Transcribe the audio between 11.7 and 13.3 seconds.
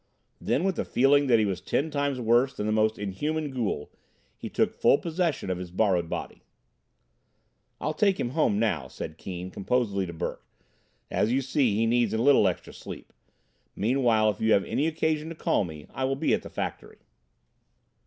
he needs a little extra sleep.